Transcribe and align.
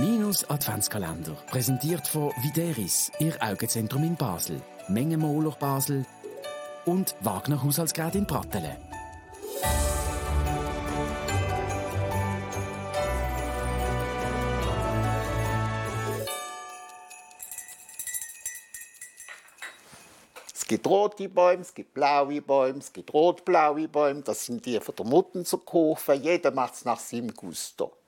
Minus 0.00 0.48
Adventskalender. 0.48 1.36
Präsentiert 1.46 2.08
von 2.08 2.32
Videris, 2.40 3.12
Ihr 3.18 3.36
Augenzentrum 3.38 4.02
in 4.02 4.16
Basel. 4.16 4.62
Mengenmoler 4.88 5.50
Basel 5.50 6.06
und 6.86 7.14
Wagner 7.20 7.62
Haushaltsgerät 7.62 8.14
in 8.14 8.26
Prattelen. 8.26 8.78
Es 20.54 20.66
gibt 20.66 20.86
rote 20.86 21.28
Bäume, 21.28 21.60
es 21.60 21.74
gibt 21.74 21.92
blaue 21.92 22.40
Bäume, 22.40 22.78
es 22.78 22.90
gibt 22.90 23.12
rot-blaue 23.12 23.86
Bäume. 23.86 24.22
Das 24.22 24.46
sind 24.46 24.64
die 24.64 24.80
von 24.80 24.94
der 24.96 25.04
Mutten 25.04 25.44
zu 25.44 25.58
kaufen. 25.58 26.22
Jeder 26.22 26.52
macht 26.52 26.72
es 26.72 26.86
nach 26.86 27.00
seinem 27.00 27.34
Gusto. 27.34 27.99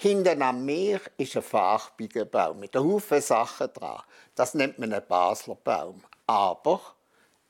Hinten 0.00 0.42
am 0.42 0.64
Meer 0.64 1.00
ist 1.16 1.36
ein 1.36 1.42
farbiger 1.42 2.24
Baum 2.24 2.60
mit 2.60 2.76
Haufen 2.76 3.20
Sachen 3.20 3.72
dran. 3.72 4.00
Das 4.36 4.54
nennt 4.54 4.78
man 4.78 4.92
einen 4.92 5.04
Basler 5.04 5.56
Baum. 5.56 6.04
Aber 6.24 6.80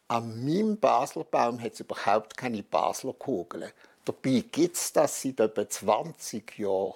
an 0.08 0.42
meinem 0.46 0.80
Basler 0.80 1.24
Baum 1.24 1.60
hat 1.60 1.74
es 1.74 1.80
überhaupt 1.80 2.38
keine 2.38 2.62
Basler 2.62 3.12
Kugeln. 3.12 3.70
Dabei 4.02 4.42
gibt 4.50 4.76
es 4.76 4.90
das 4.94 5.20
seit 5.20 5.40
etwa 5.40 5.68
20 5.68 6.58
Jahren. 6.58 6.94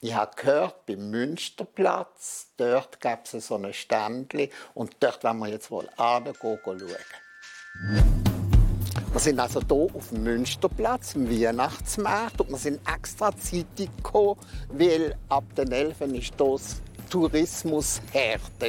Ich 0.00 0.14
habe 0.14 0.34
gehört, 0.36 0.86
beim 0.86 1.10
Münsterplatz, 1.10 2.46
dort 2.56 3.00
gab 3.00 3.26
es 3.26 3.46
so 3.46 3.56
ein 3.56 3.74
Ständchen 3.74 4.48
und 4.72 4.96
dort 5.00 5.22
wollen 5.22 5.38
wir 5.40 5.48
jetzt 5.48 5.70
wohl 5.70 5.86
hingehen, 5.98 6.34
schauen. 6.40 8.23
Wir 9.14 9.20
sind 9.20 9.38
also 9.38 9.60
hier 9.60 9.94
auf 9.94 10.08
dem 10.08 10.24
Münsterplatz, 10.24 11.14
im 11.14 11.30
Weihnachtsmarkt 11.30 12.40
und 12.40 12.50
wir 12.50 12.58
sind 12.58 12.80
extra 12.92 13.30
zeitig 13.36 13.88
gekommen, 13.96 14.40
weil 14.70 15.14
ab 15.28 15.44
den 15.56 15.70
11 15.70 16.00
ist 16.00 16.32
das 16.36 16.82
Tourismus 17.10 18.00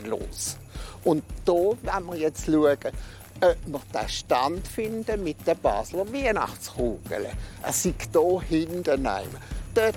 los. 0.08 0.58
Und 1.04 1.24
hier 1.46 1.56
wollen 1.56 2.06
wir 2.06 2.16
jetzt 2.18 2.46
schauen, 2.46 2.78
ob 3.42 3.56
wir 3.66 3.82
den 3.92 4.08
Stand 4.08 4.68
finden 4.68 5.24
mit 5.24 5.48
den 5.48 5.58
Basler 5.58 6.06
Weihnachtskugeln. 6.14 7.26
Es 7.68 7.84
ist 7.84 7.96
hier 8.14 8.42
hinten 8.48 8.92
einmal. 8.92 9.26
Dort 9.74 9.96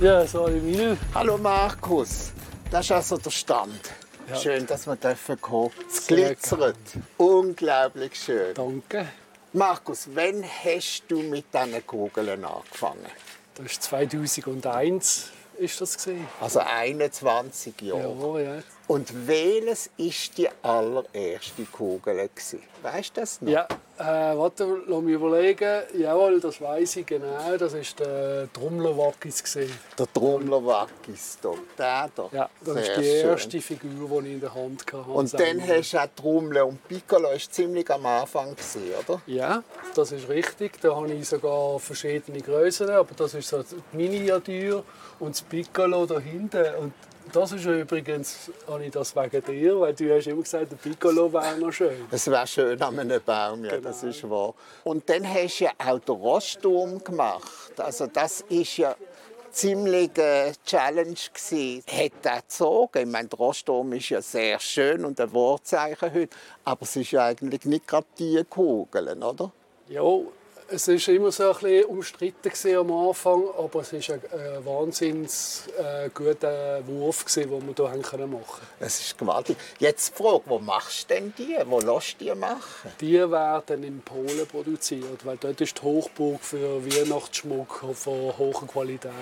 Ja, 0.00 0.24
sorry, 0.24 0.60
meine. 0.60 0.96
Hallo 1.16 1.36
Markus, 1.36 2.30
das 2.70 2.84
ist 2.84 2.92
also 2.92 3.16
der 3.16 3.30
Stand. 3.30 3.93
Ja. 4.28 4.36
Schön, 4.36 4.66
dass 4.66 4.86
wir 4.86 4.96
dürfen 4.96 5.40
kommen. 5.40 5.70
Es 5.88 6.06
glitzert. 6.06 6.76
Unglaublich 7.18 8.14
schön. 8.14 8.54
Danke. 8.54 9.06
Markus, 9.52 10.08
wann 10.14 10.42
hast 10.42 11.04
du 11.08 11.20
mit 11.20 11.46
diesen 11.52 11.86
Kugeln 11.86 12.44
angefangen? 12.44 13.06
Das 13.54 13.66
ist 13.66 13.82
2001 13.84 15.30
ist 15.58 15.80
das. 15.80 16.08
Also 16.40 16.60
21 16.60 17.80
Jahre. 17.82 18.40
Ja, 18.42 18.54
ja. 18.56 18.62
Und 18.86 19.26
welches 19.26 19.90
ist 19.96 20.36
die 20.38 20.48
allererste 20.62 21.64
Kugel? 21.70 22.28
gewesen? 22.28 22.62
Weißt 22.82 23.16
du 23.16 23.20
das 23.20 23.40
noch? 23.40 23.50
Ja, 23.50 23.68
äh, 23.98 24.36
warte, 24.36 24.66
lass 24.86 25.02
mich 25.02 25.14
überlegen. 25.14 25.82
Jawohl, 25.96 26.40
das 26.40 26.60
weiß 26.60 26.96
ich 26.96 27.06
genau. 27.06 27.56
Das 27.56 27.74
ist 27.74 27.98
der 28.00 28.48
Trommlerwackis. 28.52 29.58
Der 29.98 30.12
Trommlerwackis 30.12 31.38
hier. 31.40 31.54
Der 31.78 32.10
da. 32.14 32.28
Ja, 32.32 32.50
das 32.64 32.74
Sehr 32.74 32.82
ist 32.82 32.96
die 32.98 33.04
schön. 33.04 33.30
erste 33.30 33.60
Figur, 33.60 34.22
die 34.22 34.28
ich 34.28 34.34
in 34.34 34.40
der 34.40 34.54
Hand 34.54 34.84
hatte. 34.92 35.10
Und 35.10 35.32
dann 35.34 35.68
hast 35.68 35.92
du 35.92 35.98
auch 35.98 36.06
Trommel 36.16 36.62
und 36.62 36.88
Piccolo 36.88 37.30
ist 37.30 37.54
ziemlich 37.54 37.88
am 37.90 38.04
Anfang 38.06 38.50
gewesen, 38.50 38.82
oder? 39.06 39.22
Ja, 39.26 39.62
das 39.94 40.12
ist 40.12 40.28
richtig. 40.28 40.80
Da 40.80 40.96
habe 40.96 41.12
ich 41.12 41.28
sogar 41.28 41.78
verschiedene 41.78 42.40
Größen, 42.40 42.90
aber 42.90 43.14
das 43.16 43.34
ist 43.34 43.48
so 43.48 43.62
die 43.62 43.96
Miniatur 43.96 44.84
und 45.20 45.30
das 45.30 45.42
Piccolo 45.42 46.06
da 46.06 46.18
hinten. 46.18 46.74
Und 46.76 46.92
das 47.32 47.52
ist 47.52 47.64
übrigens, 47.64 48.50
habe 48.68 48.84
ich 48.84 48.90
das 48.92 49.14
wegen 49.16 49.42
dir, 49.44 49.80
weil 49.80 49.94
du 49.94 50.14
hast 50.16 50.26
immer 50.26 50.42
gesagt, 50.42 50.70
der 50.72 50.76
Piccolo 50.76 51.32
wäre 51.32 51.58
noch 51.58 51.72
schön. 51.72 52.06
Es 52.10 52.26
wäre 52.30 52.46
schön 52.46 52.80
an 52.82 52.98
einem 52.98 53.20
Baum, 53.24 53.64
ja, 53.64 53.78
das 53.78 54.00
Genau. 54.00 54.10
ist 54.12 54.30
wahr. 54.30 54.54
Und 54.84 55.08
dann 55.08 55.26
hast 55.32 55.58
du 55.60 55.64
ja 55.64 55.70
auch 55.78 55.98
den 55.98 56.14
Rosturm 56.14 57.02
gemacht. 57.02 57.72
Also 57.78 58.06
das 58.06 58.42
ist 58.48 58.76
ja 58.76 58.94
ziemlich 59.50 60.10
eine 60.18 60.52
Challenge 60.64 61.14
gewesen. 61.32 61.82
Hat 61.88 62.12
er 62.24 62.40
gezogen? 62.42 62.98
Ich 62.98 63.06
meine, 63.06 63.28
der 63.28 63.38
Rosturm 63.38 63.92
ist 63.92 64.08
ja 64.08 64.20
sehr 64.20 64.58
schön 64.60 65.04
und 65.04 65.20
ein 65.20 65.32
Wahrzeichen 65.32 66.12
heute, 66.12 66.36
aber 66.64 66.82
es 66.82 66.96
ist 66.96 67.10
ja 67.12 67.26
eigentlich 67.26 67.64
nicht 67.64 67.86
gerade 67.86 68.06
die 68.18 68.42
Kugeln, 68.48 69.22
oder? 69.22 69.52
Ja, 69.88 70.02
es 70.68 70.88
war 70.88 71.14
immer 71.14 71.32
so 71.32 71.44
ein 71.44 71.52
bisschen 71.52 71.84
umstritten 71.86 72.76
am 72.76 72.92
Anfang, 72.92 73.44
aber 73.58 73.80
es 73.80 73.92
war 73.92 74.16
ein 74.16 74.22
äh, 74.24 74.64
wahnsinns 74.64 75.64
äh, 75.78 76.08
guter 76.12 76.86
Wurf, 76.86 77.24
gewesen, 77.24 77.50
den 77.50 77.76
wir 77.76 77.92
hier 77.92 78.02
können 78.02 78.32
machen 78.32 78.66
Es 78.80 79.00
ist 79.00 79.18
gewaltig. 79.18 79.56
Jetzt 79.78 80.12
die 80.14 80.22
Frage, 80.22 80.42
wo 80.46 80.58
machst 80.58 81.10
du 81.10 81.14
denn 81.14 81.34
die? 81.36 81.56
Wo 81.66 81.80
lässt 81.80 82.20
du 82.20 82.24
die 82.24 82.34
machen? 82.34 82.92
Die 83.00 83.18
werden 83.18 83.84
in 83.84 84.00
Polen 84.00 84.46
produziert, 84.46 85.24
weil 85.24 85.36
dort 85.36 85.60
ist 85.60 85.78
die 85.78 85.82
Hochburg 85.82 86.40
für 86.42 86.84
Weihnachtsschmuck 86.84 87.84
von 87.94 88.38
hoher 88.38 88.66
Qualität. 88.66 89.12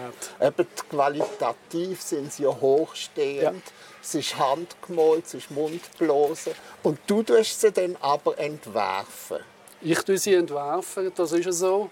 Eben 0.41 0.67
qualitativ 0.89 2.03
sind 2.03 2.33
sie 2.33 2.45
ja 2.45 2.51
hochstehend. 2.51 3.43
Ja. 3.43 3.73
Es 4.03 4.15
ist 4.17 4.37
handgemalt, 4.37 5.27
es 5.27 5.35
ist 5.35 5.51
Mundblasen. 5.51 6.55
Und 6.83 6.99
du 7.07 7.23
tust 7.23 7.61
sie 7.61 7.71
dann 7.71 7.97
aber 8.01 8.37
entwerfen. 8.39 9.39
Ich 9.85 9.99
tue 10.03 10.17
sie 10.17 10.35
entwerfen, 10.35 11.11
das 11.15 11.33
ist 11.33 11.59
so. 11.59 11.91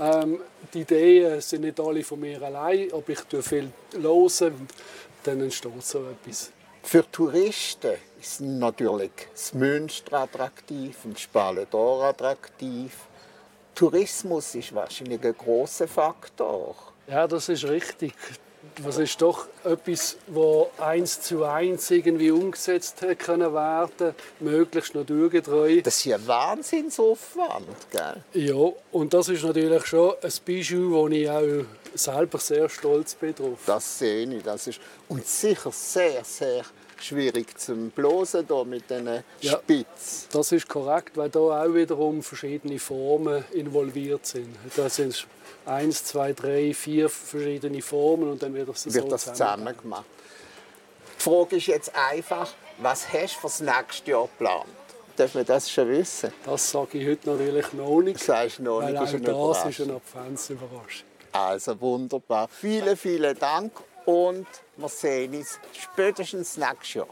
Ähm, 0.00 0.40
die 0.74 0.80
Ideen 0.80 1.40
sind 1.40 1.60
nicht 1.62 1.78
alle 1.78 2.02
von 2.02 2.18
mir 2.18 2.42
allein, 2.42 2.92
aber 2.92 3.08
ich 3.08 3.20
tue 3.20 3.40
viel 3.40 3.70
hören 3.92 4.54
und 4.54 4.70
dann 5.22 5.40
entsteht 5.40 5.82
so 5.84 6.06
etwas. 6.06 6.50
Für 6.82 7.08
Touristen 7.08 7.92
ist 8.20 8.40
natürlich 8.40 9.12
das 9.32 9.54
Münster 9.54 10.20
attraktiv 10.20 10.96
und 11.04 11.20
Spaledor 11.20 12.04
attraktiv. 12.04 12.96
Tourismus 13.76 14.56
ist 14.56 14.74
wahrscheinlich 14.74 15.22
ein 15.22 15.36
großer 15.36 15.86
Faktor. 15.86 16.74
Ja, 17.06 17.28
das 17.28 17.48
ist 17.48 17.64
richtig. 17.64 18.12
Das 18.84 18.98
ist 18.98 19.20
doch 19.22 19.46
etwas, 19.64 20.16
wo 20.26 20.70
eins 20.78 21.20
zu 21.22 21.44
eins 21.44 21.90
irgendwie 21.90 22.30
umgesetzt 22.30 23.04
können 23.18 23.54
werden, 23.54 24.14
möglichst 24.40 24.94
naturgetreu. 24.94 25.80
Das 25.82 25.96
ist 25.96 26.04
ja 26.04 26.26
Wahnsinnsaufwand. 26.26 27.66
Gell? 27.90 28.22
Ja, 28.34 28.72
und 28.92 29.14
das 29.14 29.28
ist 29.28 29.44
natürlich 29.44 29.86
schon 29.86 30.14
ein 30.22 30.32
Bijou, 30.44 30.90
wo 30.90 31.08
ich 31.08 31.28
auch 31.28 31.64
selber 31.94 32.38
sehr 32.38 32.68
stolz 32.68 33.14
bin 33.14 33.34
drauf. 33.34 33.58
Das 33.66 33.98
sehe 33.98 34.26
ich. 34.34 34.42
Das 34.42 34.66
ist 34.66 34.80
und 35.08 35.26
sicher 35.26 35.72
sehr, 35.72 36.22
sehr 36.24 36.64
schwierig 37.02 37.58
zum 37.58 37.90
Blosen 37.90 38.46
hier 38.46 38.64
mit 38.64 38.88
diesen 38.90 39.22
Ja. 39.40 39.52
Spitzen. 39.52 40.28
Das 40.32 40.52
ist 40.52 40.68
korrekt, 40.68 41.16
weil 41.16 41.28
da 41.30 41.38
auch 41.40 41.74
wiederum 41.74 42.22
verschiedene 42.22 42.78
Formen 42.78 43.44
involviert 43.52 44.26
sind. 44.26 44.54
Da 44.76 44.88
sind 44.88 45.26
eins, 45.66 46.04
zwei, 46.04 46.32
drei, 46.32 46.74
vier 46.74 47.08
verschiedene 47.08 47.82
Formen 47.82 48.30
und 48.30 48.42
dann 48.42 48.54
wird 48.54 48.68
das 48.68 48.82
so 48.84 48.94
wird 48.94 49.10
das 49.10 49.24
zusammen 49.24 49.76
gemacht. 49.76 50.04
Die 51.18 51.22
Frage 51.22 51.56
ist 51.56 51.66
jetzt 51.66 51.92
einfach, 51.94 52.52
was 52.78 53.12
hast 53.12 53.34
du 53.36 53.40
für 53.40 53.46
das 53.46 53.60
nächste 53.60 54.10
Jahr 54.10 54.22
geplant? 54.22 54.66
Darf 55.16 55.34
man 55.34 55.44
das 55.44 55.70
schon 55.70 55.88
wissen? 55.90 56.32
Das 56.46 56.70
sage 56.70 56.98
ich 56.98 57.06
heute 57.06 57.30
natürlich 57.30 57.72
noch 57.74 58.00
nicht, 58.00 58.26
Das 58.26 58.56
du 58.56 58.62
noch 58.62 58.80
weil 58.80 58.92
nicht, 58.92 59.00
auch 59.00 59.04
ist 59.04 59.14
eine 59.14 59.22
das 59.22 59.66
ist 59.66 59.80
eine 59.82 59.94
Adventsüberraschung. 59.94 61.06
Also 61.32 61.80
wunderbar. 61.80 62.48
Vielen, 62.48 62.96
vielen 62.96 63.38
Dank 63.38 63.72
und 64.06 64.46
wir 64.76 64.88
sehen 64.88 65.34
uns 65.34 65.58
spätestens 65.72 66.56
nächstes 66.56 66.94
Jahr. 66.94 67.08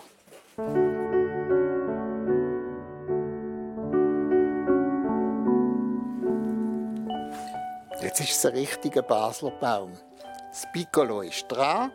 Jetzt 8.03 8.21
ist 8.21 8.31
es 8.31 8.47
ein 8.47 8.53
richtiger 8.53 9.03
Basler 9.03 9.51
Baum. 9.51 9.93
Das 10.51 10.67
Piccolo 10.73 11.23
ist 11.23 11.47
dran. 11.49 11.93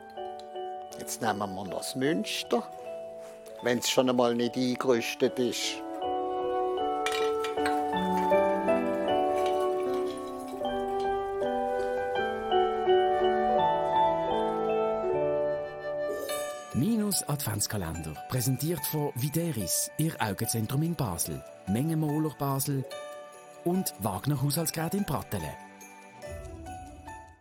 Jetzt 0.99 1.21
nehmen 1.21 1.39
wir 1.39 1.47
noch 1.47 1.79
das 1.79 1.95
Münster, 1.95 2.63
wenn 3.61 3.79
es 3.79 3.89
schon 3.89 4.09
einmal 4.09 4.35
nicht 4.35 4.55
eingerüstet 4.55 5.39
ist. 5.39 5.81
Minus 17.13 17.29
Adventskalender. 17.29 18.15
Präsentiert 18.27 18.83
von 18.87 19.11
Videris, 19.13 19.91
Ihr 19.97 20.15
Augenzentrum 20.19 20.81
in 20.81 20.95
Basel. 20.95 21.43
Mengenmoler 21.67 22.33
Basel 22.39 22.83
und 23.65 23.93
Wagner 23.99 24.41
Haushaltsgerät 24.41 24.95
in 24.95 25.05
Prattelen. 25.05 25.53